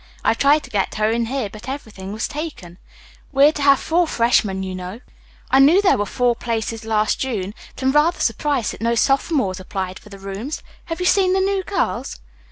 [0.23, 2.79] I tried to get her in here, but everything was taken.
[3.31, 5.01] We are to have four freshmen, you know."
[5.51, 9.59] "I knew there were four places last June, but am rather surprised that no sophomores
[9.59, 10.63] applied for rooms.
[10.85, 12.19] Have you seen the new girls?"